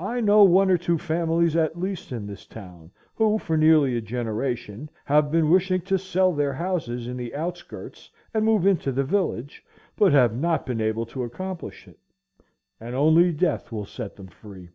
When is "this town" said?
2.26-2.90